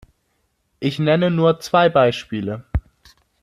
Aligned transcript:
Ich 0.79 0.97
nenne 0.97 1.29
nur 1.29 1.59
zwei 1.59 1.87
Beispiele. 1.87 2.63